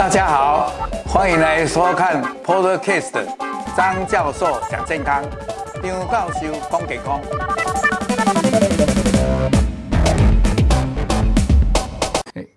[0.00, 0.72] 大家好，
[1.04, 3.22] 欢迎来收看 Podcast
[3.76, 5.22] 张教授讲健康，
[5.82, 7.20] 张教授讲健康。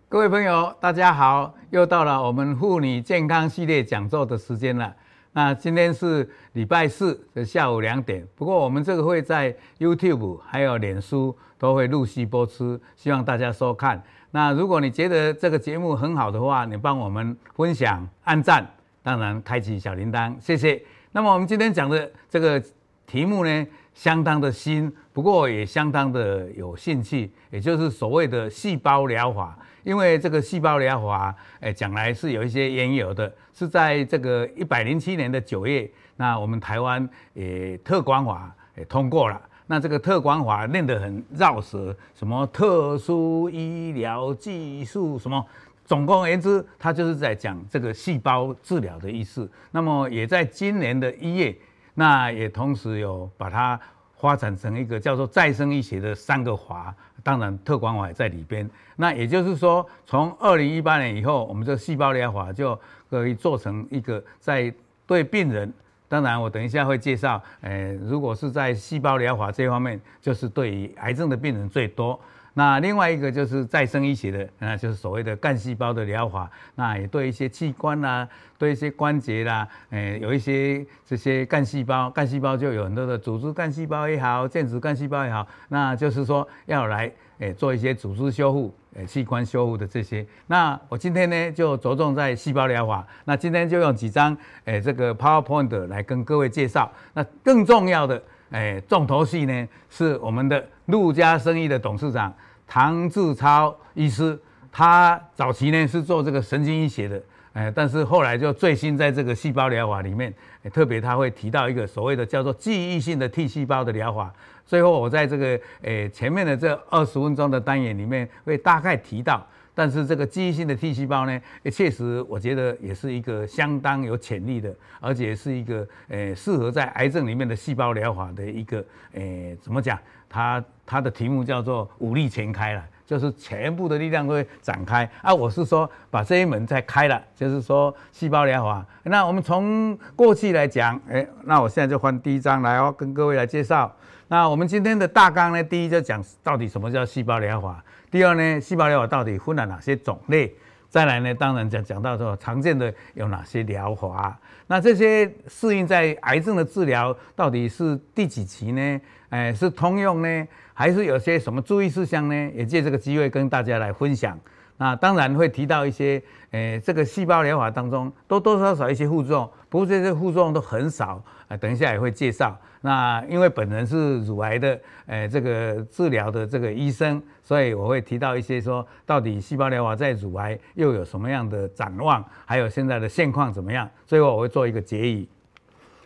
[0.07, 4.95] 各位朋友，大家好，又到了我们妇女健康系列讲座的时间了。
[5.33, 14.01] 那今天是礼拜四的下午两点，不过我们这个会在 YouTube 还有脸书都会陆续播出，希望大家收看。
[14.35, 18.67] 那如果你觉得这个节目很好的话，你帮我们分享、按赞，
[19.03, 20.81] 当然开启小铃铛，谢谢。
[21.11, 22.59] 那么我们今天讲的这个
[23.05, 29.55] 题目呢，相当的新，不过也相当的有兴趣，也就是所谓的细胞疗法。
[29.83, 39.39] 因为这个细胞疗法，诶，讲来是有一些缘由的，是在这个一百零七年的九月，那我们台湾也特管法也通过了。
[39.67, 45.45] 那这个特管法念得很绕舌，什么特殊医疗技术，什么，
[45.85, 49.49] 总共言之，它就是在讲这个细胞治疗的意思。
[49.71, 51.55] 那么也在今年的一月，
[51.93, 53.79] 那也同时有把它
[54.17, 56.93] 发展成一个叫做再生医学的三个法。
[57.23, 58.69] 当然，特管法也在里边。
[58.97, 62.77] 那也就是说，从二零一八年以后，我们这个细胞疗法就
[63.09, 64.73] 可以做成一个在
[65.07, 65.73] 对病人。
[66.13, 67.41] 当然，我等一下会介绍。
[67.61, 72.19] 呃，如果是在细胞疗法这方面，就是对于癌症的病人最多。
[72.55, 76.49] 那另外一个就是再生医学的，那就是所谓的干细胞的疗法。
[76.75, 78.29] 那也对一些器官啦、啊，
[78.59, 90.23] 对一些关节啦，呃，有一些这些干细胞，干细胞就有很多的组织干细胞也好，间质干细胞也好，那就是说要来诶做一些组织修复、诶器官修复的这些。
[90.45, 93.05] 那我今天呢就着重在细胞疗法。
[93.25, 96.91] 那今天就用几张诶这个 PowerPoint 来跟各位介绍。
[97.13, 98.21] 那更重要的。
[98.53, 102.31] 哎，重头戏呢是我们的陆家生意的董事长
[102.67, 104.39] 唐志超医师，
[104.71, 107.19] 他早期呢是做这个神经医学的，
[107.53, 110.31] 哎，但是后来就最新在这个细胞疗法里面，
[110.71, 114.31] 特别他会提到一个所谓的叫做记忆性的 T 细胞的疗法。
[114.67, 119.43] 最后我在这个哎前面的这二十分钟的单元里面会大概提到。
[119.75, 129.23] 但是这个记忆性的 T 细胞呢，也确实我觉得也是一个相当有潜力的，而且是一个呃适合在癌症里面的细胞疗法的一个呃
[129.61, 129.97] 怎么讲？
[130.29, 135.31] 它它的题目叫做武力全开了，就是全部的力量会展开啊！
[135.31, 138.83] 我是说把这一门再开了，就是说细胞疗法。
[139.03, 143.95] 那我们从过去来讲，哎，那我现在就换第一章来哦，跟各位来介绍。
[144.27, 147.83] 那我们今天的大纲呢，第一就讲到底什么叫细胞疗法。
[148.13, 150.53] 第二呢，细胞疗法到底分了哪些种类？
[150.87, 154.39] 再来呢，当然讲讲到说常见的有哪些疗法？
[154.67, 159.01] 那这些适应在癌症的治疗到底是第几期呢？
[159.29, 162.51] 哎，是通用呢，还是有些什么注意事项呢？
[162.53, 164.39] 也借这个机会跟大家来分享。
[164.83, 166.21] 那当然会提到一些，
[166.51, 171.23] 诶，这个细胞疗法当中多多少少一些副作用，不过这些副作用都很少。
[171.47, 172.53] 啊，等一下也会介绍。
[172.81, 183.89] 那因为本人是乳癌的，诶，这个治疗的这个医生，所以我会提到一些说，到底细胞疗法在乳癌又有什么样的展望，还有现在的现况怎么样？
[184.05, 185.25] 最后我会做一个结语。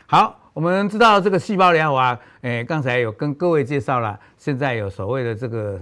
[0.06, 5.80] 好，我们知道这个细胞疗法，诶，刚才有跟各位介绍了，现在有所谓的这个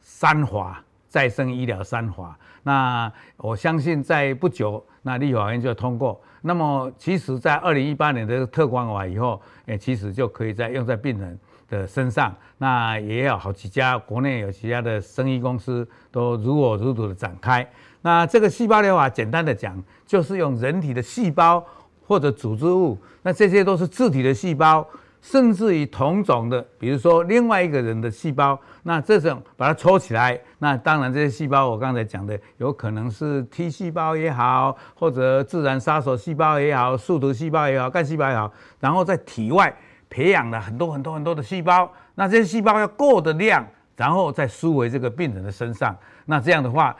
[0.00, 0.82] 三华
[1.18, 2.38] 再生医疗三法。
[2.62, 6.20] 那我相信在不久，那立法院就通过。
[6.42, 11.36] 那么，其实，在二零一八年的特管法以后，诶，其实就可以再用在病人
[11.68, 12.32] 的身上。
[12.58, 17.68] 那也有好几家国内有几家的生医公司都如火如荼的展开。
[18.02, 21.66] 那这个细胞疗法，简单的讲，就是用人体的细胞
[22.06, 24.86] 或者组织物，那这些都是自体的细胞。
[25.20, 39.74] 甚至于同种的，比如说另外一个人的细胞，那这种把它抽起来，那当然这些细胞我刚才讲的，有可能是 T 细胞也好，或者自然杀手细胞也好，树突细胞也好，干细胞也好，然后在体外
[40.08, 46.96] 培养了很多很多很多的细胞，那这些细胞要够的量，然后再输回这个病人的身上，那这样的话，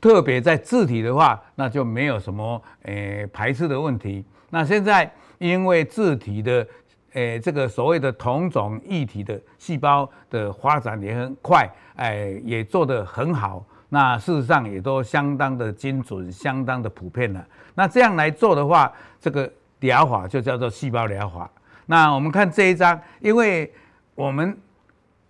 [0.00, 4.24] 特别在自体的话，那就没有什么诶、排斥的问题。
[4.50, 6.66] 那现在因为自体的
[7.12, 11.66] 诶，这个所谓的同种异体的细胞的发展也很快，
[11.96, 13.64] 哎，也做得很好。
[13.88, 17.42] 那事实上也都相当的精准，相当的普遍了。
[17.74, 19.50] 那这样来做的话，这个
[19.80, 21.50] 疗法就叫做细胞疗法。
[21.86, 23.72] 那我们看这一张，因为
[24.14, 24.54] 我们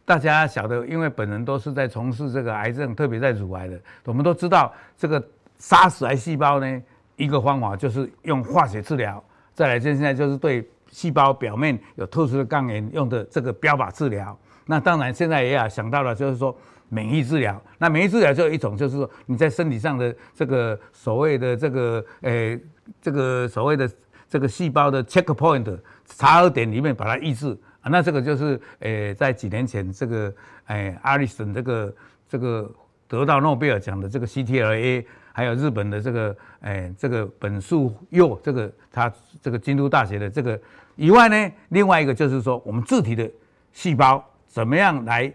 [0.04, 5.24] 大家晓得，因为本人都是在从事这个癌症，特别在乳癌的，我们都知道这个
[5.58, 6.82] 杀死癌细胞呢，
[7.14, 9.22] 一个方法就是用化学治疗。
[9.54, 10.68] 再来，现在就是对。
[10.90, 16.56] 细胞表面有特殊的抗原用的这个标靶治疗，那当然现在也要想到了，就是说
[16.88, 17.60] 免疫治疗。
[17.78, 22.58] 那免疫治疗就有一种，就是说你在身体上的这个所谓的这个诶，
[23.00, 23.90] 这个所谓的
[24.28, 27.90] 这个细胞的 checkpoint 查核点里面把它抑制啊。
[27.90, 30.34] 那这个就是诶，在几年前这个
[30.66, 31.94] 诶，阿里森这个
[32.28, 32.70] 这个
[33.06, 35.04] 得到诺贝尔奖的这个 CTLA。
[35.38, 40.60] 还有日本的这个，哎，这个本树佑，这个他这个京都大学的这个
[40.96, 43.30] 以外呢，另外一个就是说，我们自体的
[43.72, 45.32] 细胞怎么样来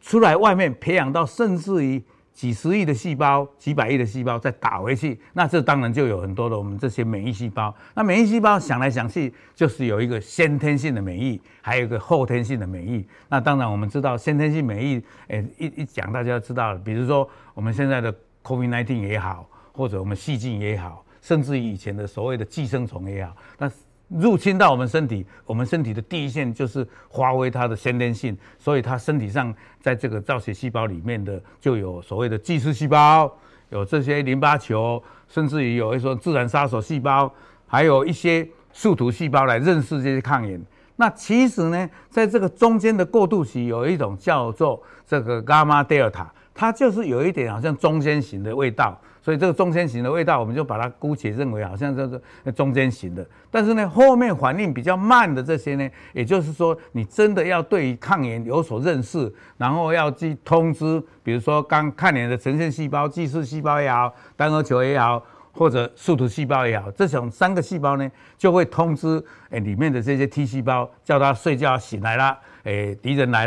[0.00, 2.02] 出来外面培养到甚至于
[2.32, 7.76] 几十亿的细胞、几百亿的细胞再打回去，那这当然就有很多的我们这些免疫细胞。
[7.92, 13.06] 那免疫细胞想来想去，就是有一个先天性的免疫，还有一个后天性的免疫。
[13.28, 18.14] 那当然我们知道先天性免疫，哎，一一讲大家知道了，比如说我们现在的。
[18.48, 23.70] COVID-19 也好，或者我们细菌也好，甚至于以前的所谓的寄生虫也好，那
[24.08, 33.30] 入侵到我们身体，我们身体的第一线就是发挥它的先天性，所以它身体上在这个造血细胞里面的就有所谓的巨噬细胞，
[33.68, 37.30] 有这些淋巴球，甚至于有一说自然杀手细胞，
[37.66, 40.58] 还有一些树突细胞来认识这些抗原。
[40.96, 46.32] 那其实呢，在这个中间的过渡期，有一种叫做这个伽马德尔塔。
[46.58, 52.20] 它就是有一点好像中间型的味道，所以这个中间型的味道，我们就把它姑且认为好像就是
[52.50, 53.24] 中间型的。
[53.48, 73.46] 但是呢，后面反应比较慢的这些呢，也就是说，你真的要对于抗炎有所认识，然后要去通知，比如说刚抗炎的呈现细胞、巨噬细胞也好、单核球也好，或者树突细胞也好，这种三个细胞呢，就会通知诶里面的这些 T 细胞，叫它睡觉醒来了，诶敌人来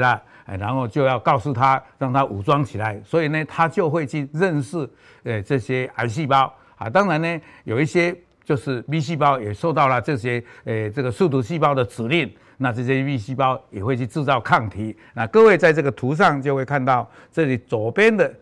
[0.58, 4.90] 然后就要告诉他，让他武装起来，所以呢，他就会去认识，
[5.24, 6.90] 呃，这些癌细胞啊。
[6.90, 14.96] 当然呢，有一些就是 B 细胞也受到了这些，呃，这个树突细胞的指令，那这些 B 细胞也会去制造抗体。
[15.14, 18.34] 那各位在这个图上就会看到，这里左边的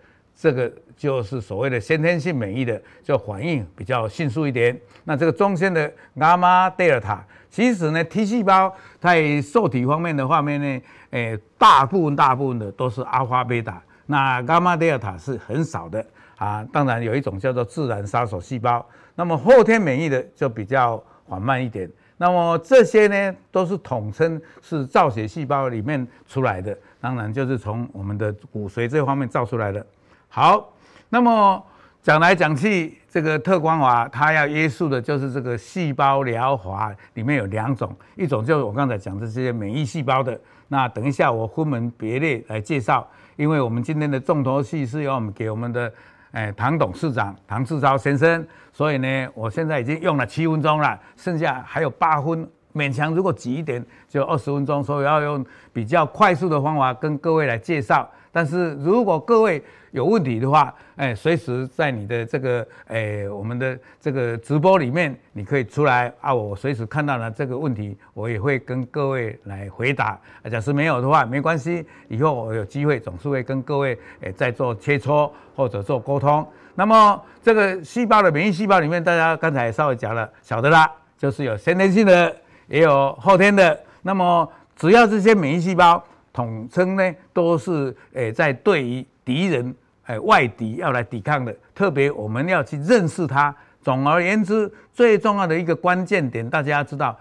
[0.41, 4.79] 这个就是所谓的先天性免疫的，就反应比较迅速一点。
[5.03, 10.81] 那这个中间的伽马德尔塔，其实呢，T 细胞在受体方面的画面呢。
[11.09, 16.05] 诶，大部分大部分的都是阿尔法贝塔，那伽马德尔塔是很少的
[16.37, 16.65] 啊。
[16.71, 21.89] 当然有一种叫做自然杀手细胞，那么后天免疫的就比较缓慢一点。
[22.15, 29.85] 那么这些呢，都是统称是造血细胞里面出来的，当然就是从我们的骨髓这方面造出来的。
[30.31, 30.71] 好，
[31.09, 31.65] 那么
[32.03, 40.39] 讲来讲去，这个特光华它要约束的就是这个细胞疗法里面有两种，一种就是我刚才讲的这些免疫细胞的。
[40.67, 43.05] 那等一下，我分门别类来介绍，
[43.37, 45.91] 因为我们今天的重头戏是要我们给我们的，
[46.33, 55.43] 诶唐董事长唐志超先生，所以呢，我现在已经用了七分钟了，剩下还有八分，勉强如果挤一点就二十分钟，所以要用
[55.73, 58.07] 比较快速的方法跟各位来介绍。
[58.31, 59.61] 但是如果各位
[59.91, 70.19] 有问题的话，哎，随时在你的这个哎，我们的这个直播里面，你可以出来啊，我随时看到了这个问题，我也会跟各位来回答。
[70.51, 76.47] 假设没有的话，没关系，以后我有机会总是会跟各位哎再做切磋或者做沟通。
[76.75, 80.87] 那么这个细胞的免疫细胞里面，大家刚才稍微讲了，晓得啦，
[81.17, 82.35] 就是有先天性的，
[82.67, 83.79] 也有后天的。
[84.03, 86.03] 那么只要这些免疫细胞。
[86.31, 93.55] 统称呢，都是诶在对于敌人诶外敌要来抵抗的，特别我们要去认识它。
[93.81, 97.17] 总而言之，最重要的一个关键点，大家要知道，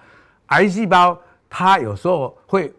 [0.46, 1.16] 癌细胞
[1.48, 2.72] 它有时候会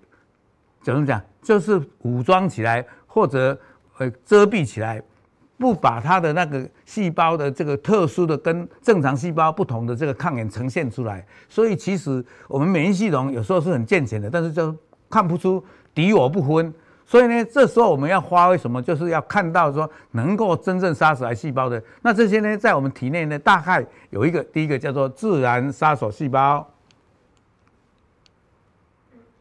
[0.82, 3.58] 怎么讲，就是武装起来或者
[3.98, 5.02] 呃遮蔽起来，
[5.58, 11.26] 不把它的那个细胞的这个特殊的跟正常细胞不同的这个抗原呈现出来。
[11.48, 14.76] 所以其实我们免疫系统有时候是很健全的，但是就
[15.10, 15.64] 看不出。
[15.94, 16.74] 敌我不分，
[17.06, 18.82] 所以呢，这时候我们要发挥什么？
[18.82, 21.82] 就是要看到说能够真正杀死癌细胞的。
[22.04, 26.66] 那这些呢，在我们体内呢，大概有一个，第一个叫做自然杀手细胞。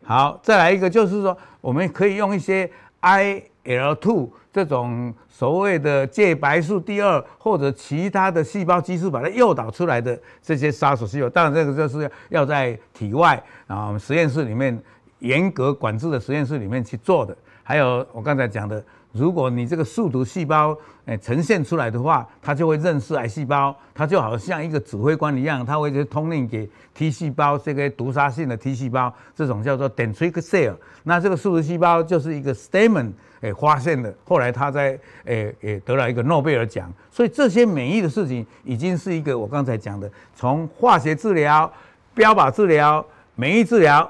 [0.02, 2.71] 好，再来一个就是说，我们可以用一些
[3.02, 11.28] IL-2 这种所谓的介白素第二或者其他的细胞激素，把它诱导出来的这些杀手细胞。
[11.28, 14.83] 当然，这个就是要在体外啊，实验室里面。
[15.21, 18.83] 严格管制的实验室里面去做的，还有我刚才讲的，
[19.13, 30.75] 如果你这个树突细胞诶呈现出来的话，它就会认识癌细胞，它就好像一个指挥官一样，它会去通令给 T 细胞这个毒杀性的 T 细胞，这种叫做 dendritic cell。
[31.03, 36.93] 那这个树突细胞就是一个 Stammen 诶发现的，后来他在诶诶得了一个诺贝尔奖。
[37.11, 41.71] 所以这些免疫的事情已经是一个我刚才讲的，从化学治疗、
[42.15, 44.09] 标靶治疗、免疫治疗。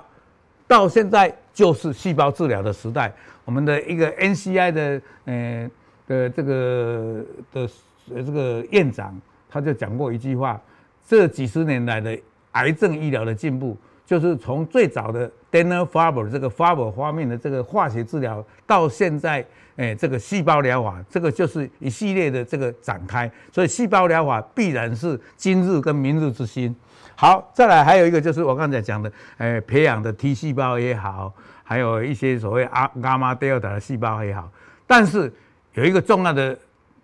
[0.68, 3.12] 到现在就是细胞治疗的时代，
[3.44, 5.70] 我们的一个 NCI 的呃
[6.06, 7.68] 的这个的
[8.06, 10.60] 这个院长，他就讲过一句话：
[11.06, 12.16] 这几十年来的
[12.52, 13.76] 癌症医疗的进步，
[14.08, 19.44] 就是从最早的 Dana-Farber 这个 Farber 发明的这个化学治疗，到现在
[19.76, 23.30] 诶这个细胞疗法，这个就是一系列的这个展开。
[23.52, 26.74] 所以细胞疗法必然是今日跟明日之星。
[27.14, 31.30] 好，再来还有一个就是我刚才讲的，诶培养的 T 细胞也好。
[31.62, 34.50] 还有一些所谓阿伽马 delta 的细胞也好，
[34.86, 35.30] 但是
[35.74, 36.58] 有一个重要的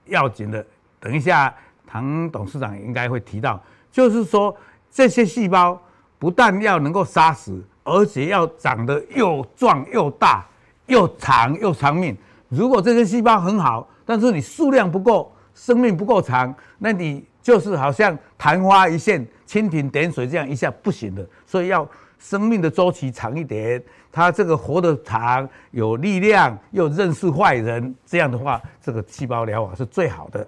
[0.07, 0.65] 要紧的，
[0.99, 1.55] 等一下
[1.87, 4.57] 唐董事长应该会提到，就是说
[4.91, 5.79] 这些细胞
[6.19, 10.47] 不但要能够杀死，而且要长得又壮又大
[10.87, 12.17] 又长又长命。
[12.49, 21.27] 如果这些细胞很好，但是你数量不够，生命不够长，那你就是好像昙花一现、蜻蜓点水这样一下不行的。
[21.47, 21.87] 所以要
[22.19, 23.83] 生命的周期长一点。
[24.13, 30.47] 它这个活得长，有力量，又认识坏人，这样的话，这个细胞疗法是最好的。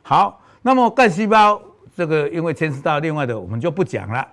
[0.00, 1.60] 好，那么干细胞
[1.96, 4.24] 这个，因为牵涉到另外的，我们就不讲了。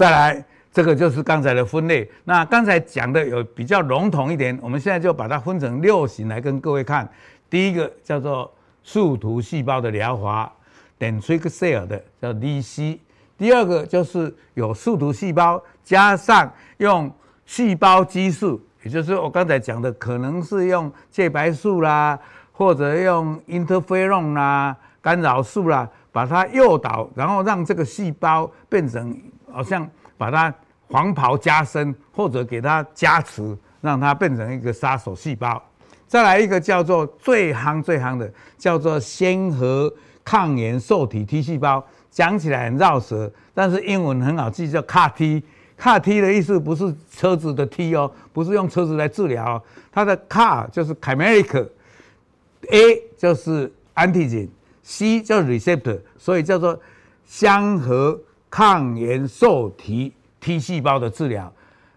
[0.00, 0.42] 再来，
[0.72, 2.10] 这个就是刚才的分类。
[2.24, 7.06] 那刚才讲的有比较笼统一点，我们现在就把它分成六型来跟各位看。
[7.50, 8.50] 第一个叫做
[8.82, 10.50] 树突细胞的疗法
[10.98, 12.98] ，dendritic cell 的叫 DC。
[13.36, 17.12] 第二个就是有树突细胞加上用
[17.44, 22.18] 细胞激素，也就是我刚才讲的，可能是用介白素啦，
[22.52, 29.14] 或者用 interferon 啦、干扰素啦，把它诱导，然后让这个细胞变成
[29.52, 30.52] 好像把它
[30.88, 35.62] 黄袍加身，或者给它加持，让它变成一个杀手细胞。
[36.06, 39.92] 再来一个叫做最夯最夯的，叫做先核
[40.24, 41.84] 抗原受体 T 细胞。
[42.10, 45.44] 讲起来很绕舌，但是英文很好记，叫 CAR-T。
[45.80, 49.62] CAR-T 的意思不是车子的 T 哦，不是用车子来治疗。
[49.92, 56.78] 它的 CAR 就是 chimeric，A 就是 antigen，C 叫 receptor，所以叫做
[57.24, 61.50] 相和抗原受体 T 细胞的治疗。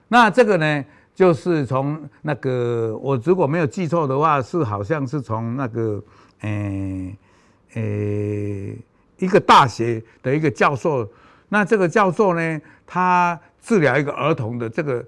[0.07, 6.03] 那这个呢，就是从那个我如果没有记错的话，是好像是从那个，
[6.41, 7.17] 诶、
[7.73, 8.77] 欸、诶。
[9.19, 11.07] 一个大学的一个教授，
[11.47, 15.05] 那这个教授呢，他治疗一个儿童的这个，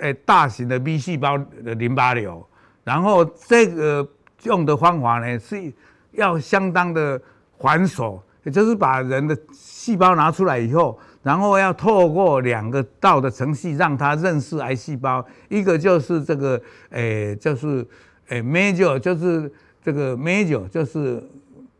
[0.00, 2.44] 诶，大型的 B 细胞的淋巴瘤，
[2.82, 4.08] 然后这个
[4.42, 5.72] 用的方法呢是
[6.12, 7.20] 要相当的
[7.60, 8.18] 繁琐，
[8.50, 17.86] 就是把人的细胞拿出来以后，然后要透过两个道的程序让他认识癌细胞，一个就是这个，诶，就是
[18.28, 19.52] 诶，major 就是
[19.84, 21.22] 这个 major 就是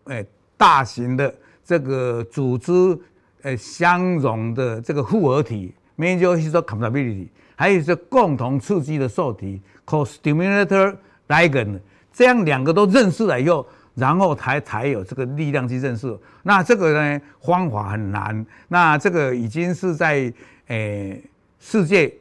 [0.04, 0.26] 诶，
[0.57, 1.35] 大型的。
[1.64, 2.73] 这个组织
[3.42, 10.97] 呃相容的这个复合体，major histocompatibility，还有是共同刺激的受体，co-stimulator
[11.28, 11.78] ligand，
[12.12, 16.18] 这样两个都认识了以后，然后才才有这个力量去认识。
[16.42, 20.32] 那这个呢方法很难，那这个已经是在
[20.66, 21.16] 呃
[21.58, 22.12] 世界，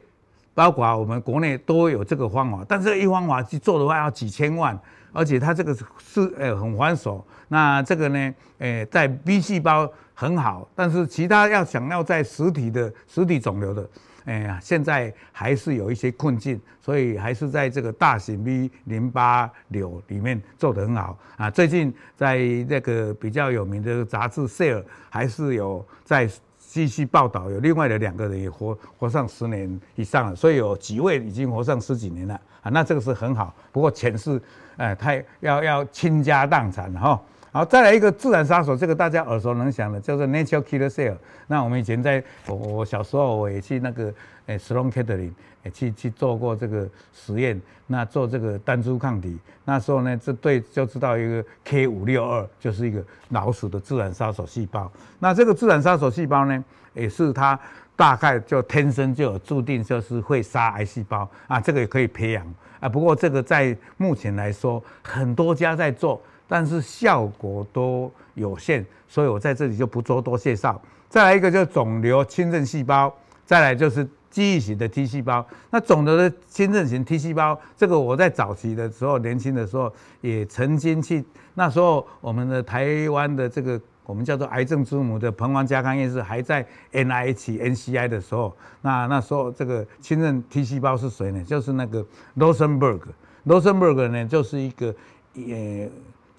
[0.54, 4.78] 包括我们国内都有这个方法，但是一方法去做的话要几千万。
[5.14, 13.86] 而且它这个是呃很繁琐，那这个呢，呃在 B 细胞很好，但是其他要想要在实体的实体肿瘤的，
[14.24, 21.50] 哎呀，现在还是有一些困境，所以还是在这个大型 B 淋巴瘤里面做得很好啊。
[21.50, 22.38] 最近在
[22.68, 32.70] 那个比较有名的杂志《Cell》还是有在继续报道，有另外的两个人也活活上十年以上了，所以有几位已经活上十几年了啊。
[32.70, 34.40] 那这个是很好，不过钱是。
[34.78, 37.20] 哎，太要要倾家荡产哈，
[37.54, 41.14] 好，再来一个自然杀手，这个大家耳熟能详的，叫做 natural killer cell。
[41.46, 44.10] 那我们以前在我我小时候，我也去那个
[44.46, 45.32] 诶，Sloan Kettering
[45.70, 54.90] 去去做过这个实验，那做这个单株抗体，那时候呢，这对就知道一个 K 五六二就是一个老鼠的自然杀手细胞。
[55.18, 57.60] 那这个自然杀手细胞呢，也是它
[57.94, 62.46] 大概就天生就有注定就是会杀癌细胞啊，这个也可以培养。
[62.80, 66.20] 啊，不过这个在目前来说，很多家在做，
[66.52, 70.78] 但是效果都有限，所以我在这里就不做多介绍。
[71.08, 73.10] 再来一个就是肿瘤侵入细胞，
[73.46, 75.46] 再来就是记忆型的 T 细胞。
[75.70, 79.90] 那肿瘤的侵入型 T 细胞，这个我在早期的时候，年轻的时候
[80.20, 83.80] 也曾经去，那时候我们的台湾的这个。
[84.04, 91.42] 我们叫做癌症之母的彭王家康院士还在 NIH NCI 的时候，那那时候这个亲任 T 细胞是谁呢？
[91.44, 92.04] 就是那个
[92.36, 93.00] Rosenberg。
[93.46, 94.92] Rosenberg 呢，就是一个
[95.34, 95.88] 呃，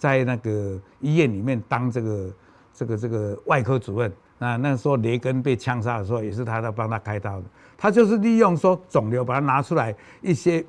[0.03, 2.33] 在那个医院里面当这个
[2.74, 4.12] 这个这个外科主任。
[4.38, 7.45] 那那时候雷根被枪杀的时候，也是他在帮他开刀的。
[7.77, 10.62] 他就是利用说肿瘤把它拿出来一些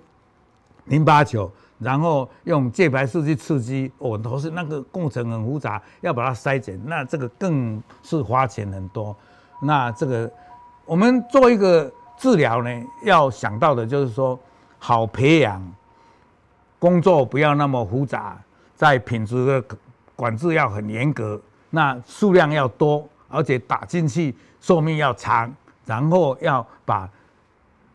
[0.85, 1.51] 淋巴球，
[1.81, 9.17] 然后用介白素去刺激，我哦，都是那个过程很复杂，要把它筛检，那这个更是花钱很多。
[9.61, 10.31] 那这个
[10.87, 12.71] 我们做一个治疗呢，
[13.03, 14.39] 要想到的就是说，
[14.79, 15.61] 好培养，
[16.79, 18.41] 工作不要那么复杂，
[18.75, 19.77] 在品质的
[20.17, 21.41] 管制要很严格，
[21.71, 25.53] 那数量要多，而且打进去寿命要长，
[25.87, 27.09] 然后要把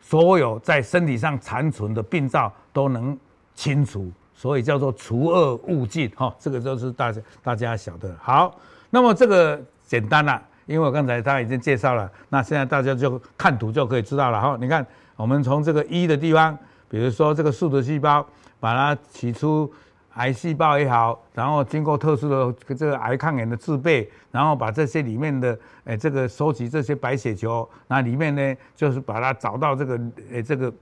[0.01, 3.17] 所有在身体上残存的病灶都能
[3.53, 8.15] 清除，所以叫做除恶务尽哈，这个就是大家大家晓得。
[8.21, 8.55] 好，
[8.89, 14.57] 那么这个简单了，因为我刚才他已经介绍了，那现在大家就看图就可以知道了哈。
[14.59, 14.85] 你看，
[15.17, 16.57] 我们从这个一的地方，
[16.89, 18.25] 比如说这个树突细胞，
[18.59, 19.71] 把它取出。
[20.15, 29.99] 癌细胞也好，然后经过特殊的这个癌抗原的制备，然后把这些里面的诶这个收集这些白血球，那里面呢就是把它找到这个
[30.31, 30.73] 诶这个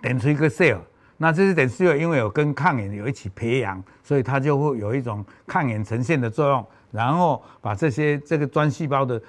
[0.00, 0.78] 点出一个 cell，
[1.18, 9.20] 那这些点 cell 因为有跟抗原有一起培养，所以它就会有一种抗原呈现的作用，然后把这些这个专细胞的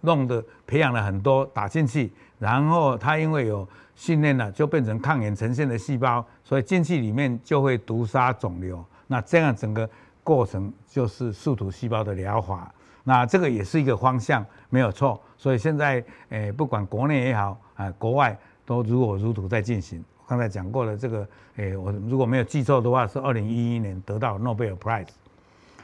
[0.00, 3.68] 弄的培养了很多打进去，然后它因为有。
[4.00, 8.82] 训练了就变成抗原呈现的细胞，所以进去里面就会毒杀肿瘤。
[9.06, 9.86] 那这样整个
[10.24, 12.72] 过程就是树突细胞的疗法。
[13.04, 15.20] 那这个也是一个方向，没有错。
[15.36, 20.02] 所以现在诶，不管国内也好啊，国外都如火如荼在进行。
[20.26, 25.08] 刚才讲过了，这个诶，我如果没有记错的话，是二零一一年得到诺贝尔 Prize。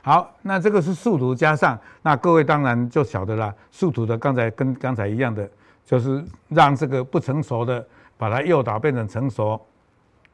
[0.01, 5.47] 好，那这个是树突加上，那各位当然就晓得了，树突的刚才跟刚才一样的，
[5.85, 7.87] 就是让这个不成熟的。
[8.17, 9.61] 把它诱导变成成熟，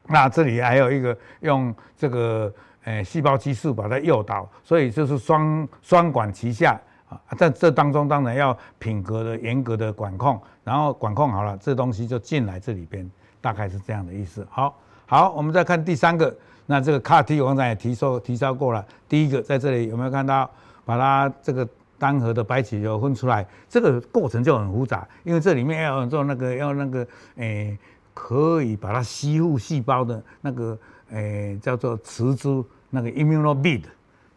[0.07, 2.53] 那这里还有一个用这个
[2.85, 7.19] 诶细胞激素把它诱导，所以就是双双管齐下啊。
[7.37, 13.09] 在这当中当然要品格的严格的管控，然后管控好了，这东西就进来这里边，
[13.41, 14.47] 大概是这样的意思。
[14.49, 16.35] 好，好，我们再看第三个，
[16.65, 18.85] 那这个 CAR-T 我刚才也提说提到过了。
[19.07, 20.49] 第一个在这里有没有看到？
[20.85, 21.67] 把它这个。
[21.97, 27.77] 单核的白血球分出来，这个过程就很复杂，因为这里面要做那个要那个诶、
[28.13, 30.77] 可以把它吸附细胞的那个
[31.11, 33.83] 诶、叫做磁珠，那个 immunobead，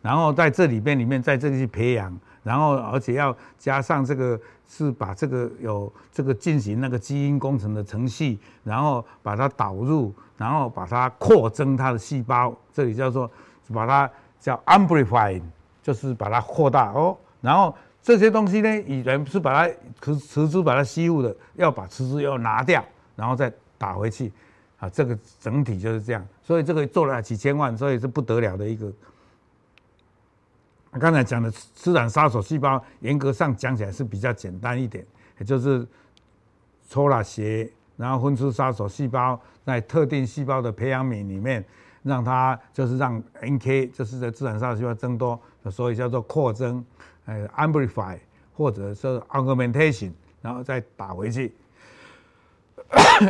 [0.00, 4.38] 然后在这里边里面在这里去培养，然后而且要加上这个
[4.68, 13.30] 是把这个有这个进行那个基因工程的程序，然后把它导入，然后把它扩增它的细胞，这里叫做
[13.72, 15.40] 把它叫 amplify，
[15.82, 17.16] 就是把它扩大哦。
[17.46, 24.32] 然后这些东西呢，以前是把它磁磁珠把它吸入的，要把磁珠要拿掉，然后再打回去，
[24.80, 26.26] 啊，这个整体就是这样。
[26.42, 28.92] 所以这个做了几千万，所以是不得了的一个。
[30.98, 35.06] 刚才讲的自然杀手细胞，严格上讲起来是比较简单一点，
[35.38, 35.86] 也就是
[36.88, 41.64] 抽了血，然后分出杀手细胞，在特定细胞的培养皿里面，
[42.02, 46.84] 让它就是让 NK 就是在自然杀手细胞增多，所以叫做扩增。
[47.26, 48.16] 呃，amplify
[48.56, 51.52] 或者是 augmentation，然后再打回去。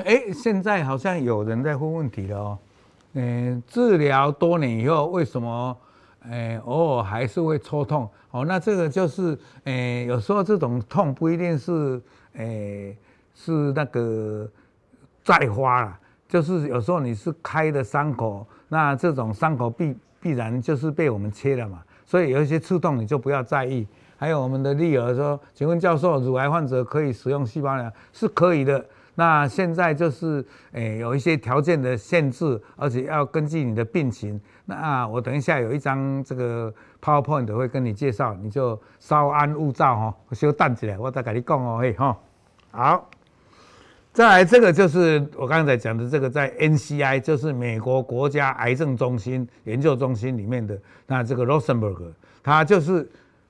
[0.04, 2.58] 哎，现在好像有人在问问题了哦。
[3.14, 5.76] 嗯，治疗多年以后，为什么
[6.28, 8.08] 呃偶尔还是会抽痛？
[8.30, 12.00] 哦，那这个就是呃有时候这种痛不一定是
[12.34, 12.44] 呃
[13.34, 14.46] 是那个
[15.24, 21.82] 再发了，就是有时候你是开的伤口，那这种伤口必必然就是被我们切了嘛。
[22.06, 23.86] 所以有一些刺痛你就不要在意。
[24.16, 27.92] 还有我们的丽儿说：“请问教授，乳癌患者可以使用细胞疗？
[28.14, 28.82] 是可以的。
[29.14, 30.42] 那现在就是
[30.72, 34.40] 诶有一些条件的限制，而且要根据你的病情。
[34.64, 42.16] 那啊我等一下有一张这个 PowerPoint 会跟你介绍，你就稍安勿躁哈，稍等起来，我再跟你讲哦嘿哈。
[42.70, 43.10] 好，
[44.16, 50.74] 再来这个就是我刚才讲的这个在 NCI，就是美国国家癌症中心研究中心里面的。”
[51.06, 53.06] 那这个 Rosenberg，他就是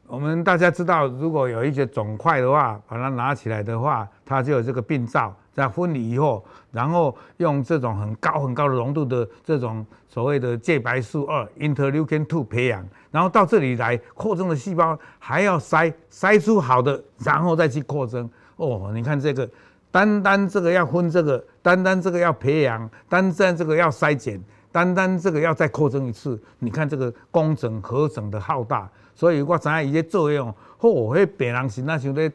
[0.09, 5.33] 我们大家知道，如果有一些肿块的话，把它拿起来的话，它就有这个病灶。
[5.53, 18.29] 在分离以后，然后用这种很高很高的浓度的这种所谓的介白素二 （interleukin two） 培养，然后到这里来扩增的细胞还要筛筛出好的，然后再去扩增。
[18.57, 19.49] 哦，你看这个，
[19.97, 24.39] 单单这个要分这个，单单这个要培养，单单这个要筛检。
[24.71, 30.55] 单单这个要再扩增一次，你看这个工整合整的浩大，所以我知影伊个作用。
[30.79, 32.31] 嚯，迄病人是那像在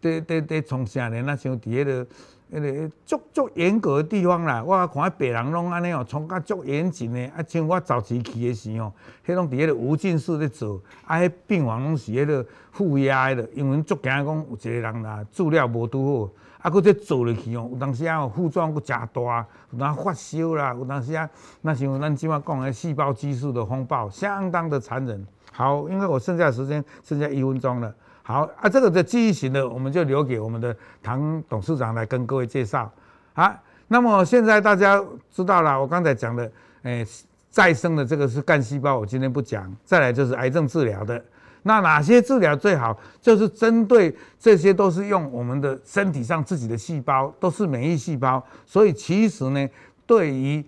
[0.00, 1.20] 在在在从啥呢？
[1.22, 2.06] 那像伫迄个
[2.52, 8.92] 迄个足足严格的地方啦，我看别人拢安尼哦，从较足严谨的，啊，像我早期去的时候，
[9.24, 16.32] 迄拢伫迄个无菌室咧做，啊，迄病房拢是迄个负压的，因为足惊讲有一个人啦，资料无拄好，
[16.62, 21.28] 啊，佫再做落去哦，有当时啊，副作用佫诚大，有当发烧啦，有当时啊，
[21.60, 25.24] 那像咱今晚讲的细胞激素的风暴，相当的残忍。
[25.52, 27.94] 好，因为我剩下的时间剩下一分钟了。
[28.30, 32.90] 好啊，这个的记忆型的，我们就留给我们的唐董事长来跟各位介绍。
[33.34, 36.50] 啊，那么现在大家知道了，我刚才讲的，
[36.82, 37.06] 诶、
[37.50, 39.70] 再生的这个是干细胞，我今天不讲。
[39.84, 41.22] 再来就是癌症治疗的，
[41.62, 42.98] 那哪些治疗最好？
[43.20, 49.68] 就是针对这些都是用我们的身体上自己的细胞，都是免疫细胞，所以其实呢，
[50.06, 50.64] 对于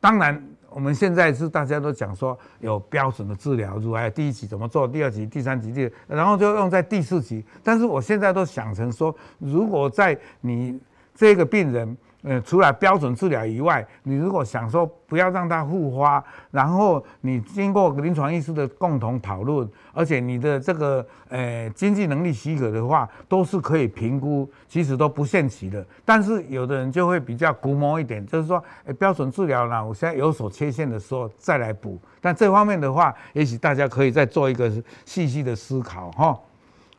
[0.00, 0.42] 当然。
[0.70, 7.44] 我们现在是大家都讲说有标准的治疗，如还有第一期怎么做，第二期、第三期、第，然后就用在第四期。
[7.62, 10.78] 但是我现在都想成说，如果在你
[11.18, 11.96] 这个病人。
[12.22, 25.86] 呃，除了标准治疗以外，你如果想说不要让它复发，然后你经过临床医师的共同讨论，而且你的这个呃经济能力许可的话，都是可以评估，其实都不限期的。
[26.04, 31.96] 但是有的人就会比较估摸一点，就是说，诶，标准治疗呢，我现在有所缺陷的时候再来补。
[32.20, 34.68] 但这方面的话，也许大家可以再做一个
[35.04, 36.36] 细细的思考哈。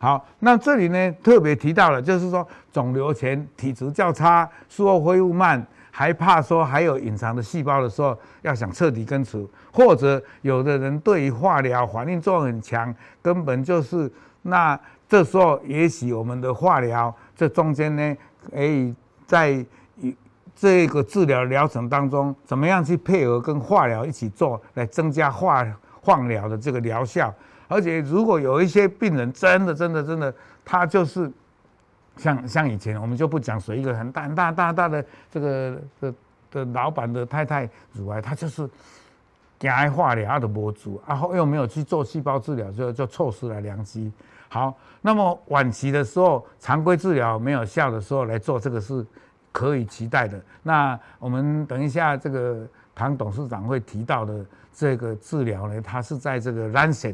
[0.02, 14.10] 好，那这里呢特别提到了，就是说肿瘤前体质较差，术后恢复慢，还怕说还有隐藏的细胞的时候，要想彻底根除，或者有的人对于化疗反应作用很强，根本就是
[14.44, 18.18] 那这时候也许我们的化疗这中间呢，
[18.50, 19.66] 可以在
[20.56, 25.66] 这个治疗疗程当中，怎么样去配合跟化疗一起做，来增加化
[26.04, 27.34] 放疗的这个疗效。
[27.70, 30.34] 而且，如果有一些病人真的、真的、真的，
[30.66, 31.32] 他就是
[32.18, 36.14] 像像以前，我们就不讲说一个很大、很大、大、大的这个的
[36.50, 38.68] 的老板的太太乳癌，他就是
[39.60, 44.12] 惊爱化疗，他都无做，然后又没有去做细胞治疗，就就错失了良机。
[44.50, 49.06] 好，那么晚期的时候，常规治疗没有效的时候来做这个是
[49.52, 50.42] 可以期待的。
[50.64, 57.14] 那我们等一下这个唐董事长会提到的这个治疗呢，它是在这个 Lancet。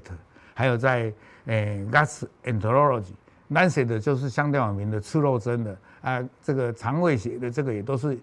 [0.55, 1.13] 还有在
[1.45, 3.11] 诶 gas enterology
[3.47, 8.17] 难写的就是相当有名的吃肉针的啊，这个肠胃学的这个也都是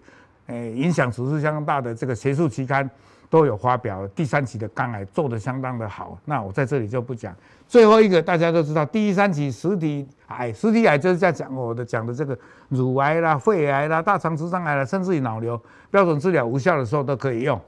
[0.47, 2.89] 诶影响指数相当大的这个学术期刊
[3.29, 4.05] 都有发表。
[4.09, 7.33] 第三期的肝癌做得相当的好，那我在这里就不讲。
[7.67, 17.59] 最后一个大家都知道，第三期实体癌，实体癌就是在讲我的讲的这个乳癌啦、肺癌啦、大肠直肠癌啦，甚至于脑瘤，标准治疗无效的时候都可以用。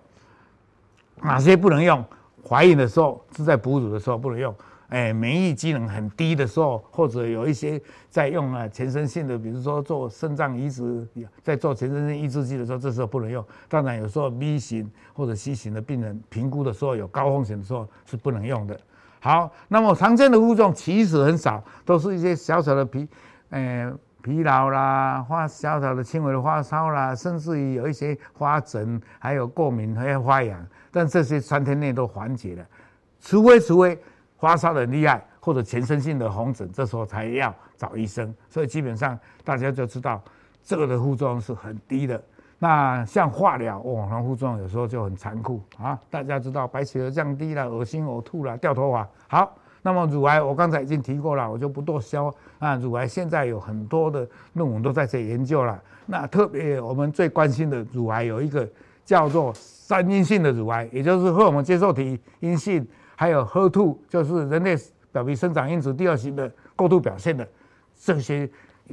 [1.22, 2.04] 哪些不能用？
[2.48, 4.54] 怀孕的时候是在哺乳的时候不能用，
[4.90, 11.08] 哎，免疫机能很低的时候，或者有一些在用啊全身性的，比如说做肾脏移植，
[11.42, 13.44] 在做全身性抑制剂的时候，这时候不能用。
[13.68, 18.80] 当然有时候 B 型或者 C 型的病人评估的时候有高风险的时候是不能用的。
[19.20, 23.08] 好，那么常见的副作用其实很少，都是一些小小的疲，
[23.50, 23.92] 呃，
[24.26, 30.66] 疲劳啦，发小小的轻微的发烧啦，甚至于有一些发疹，还有过敏还有发痒。
[30.92, 32.66] 但这些三天内都缓解了，
[33.20, 34.02] 除非除非
[34.40, 38.34] 发烧的很厉害或者全身性的红疹，这时候才要找医生。
[38.50, 40.20] 所以基本上大家就知道
[40.64, 42.20] 这个的副作用是很低的。
[42.58, 46.00] 那像化疗，哦，那副作用有时候就很残酷啊。
[46.10, 49.08] 大家知道白血球降低了，恶心呕吐了，掉头发。
[49.28, 52.76] 好，那么乳癌我刚才已经提过了，我就不多说啊。
[52.78, 55.80] 乳癌现在有很多的论文都在这研究了。
[56.08, 58.68] 那特别我们最关心的乳癌有一个。
[59.06, 62.84] 叫做三阴性的乳癌，也就是荷尔蒙接受体阴性，
[63.16, 64.76] 还有 HER2，就是人类
[65.12, 67.48] 表皮生长因子第二型的过度表现的
[67.96, 68.50] 这些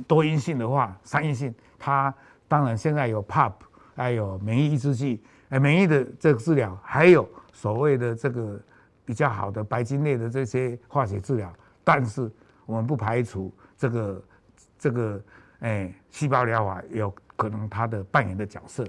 [0.06, 2.14] 多阴性的话，三阴性，它
[2.46, 3.52] 当然现在有 PAP，
[3.96, 8.60] 还有免疫抑制剂，哎，免疫的这个治疗，还有所谓的这个
[9.04, 12.30] 比较好的白金类的这些化学治疗，但是
[12.66, 14.22] 我们不排除这个
[14.78, 15.20] 这个
[15.60, 18.86] 哎细胞疗法有可能它的扮演的角色。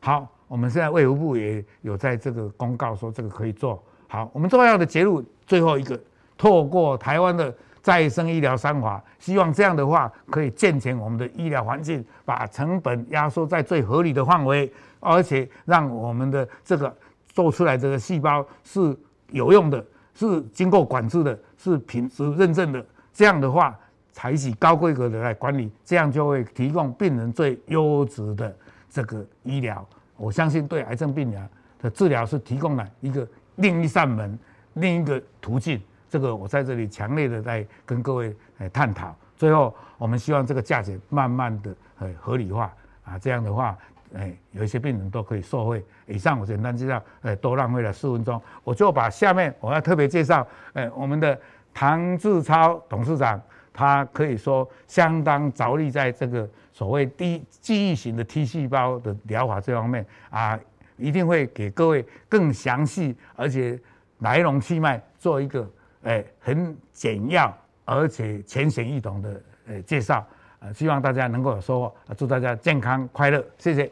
[0.00, 0.28] 好。
[0.48, 4.30] 我们现在卫福部也有在这个公告说这个可以做好。
[4.32, 6.00] 我们重要的结论最后一个，
[6.38, 18.96] 透过台湾的再生医疗三法，希望这样的话可以健全我们的医疗环境，把成本压缩在最合理的范围，而且让我们的这个做出来这个细胞是
[19.30, 22.84] 有用的，是经过管制的，是品质认证的。
[23.12, 23.78] 这样的话，
[24.12, 28.56] 采取高规格的来管理，这样就会提供病人最优质的
[28.88, 29.86] 这个医疗。
[30.16, 31.48] 我相信对癌症病人
[31.80, 34.38] 的治疗是提供了一个另一扇门，
[34.74, 35.80] 另一个途径。
[36.10, 39.14] 这个我在这里强烈的在跟各位来探讨。
[39.36, 42.72] 最后我们希望这个价钱慢慢的呃合理化
[43.04, 43.76] 啊，这样的话，
[44.14, 45.84] 哎，有一些病人都可以受惠。
[46.06, 51.38] 以上我简单介绍，呃，多浪费了四分钟，我就把下面我要特别介绍，呃，我们的
[51.74, 53.40] 唐志超董事长，
[53.72, 60.58] 他可以说相当着力在这个所谓低记忆型的 T 细胞的疗法这方面啊，
[60.96, 63.78] 一定会给各位更详细而且
[64.18, 65.70] 来龙去脉做一个
[66.02, 70.26] 哎很简要而且浅显易懂的呃介绍，
[70.60, 73.90] 呃，希望大家能够有收获，祝大家健康快乐，谢谢。